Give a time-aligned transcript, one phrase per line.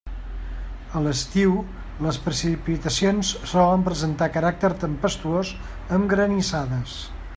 [0.99, 1.51] A l'estiu
[2.05, 5.53] les precipitacions solen presentar caràcter tempestuós
[5.99, 6.97] amb granissades.